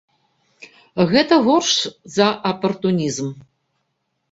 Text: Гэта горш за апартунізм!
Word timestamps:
Гэта 1.11 1.33
горш 1.49 1.75
за 2.15 2.27
апартунізм! 2.55 3.27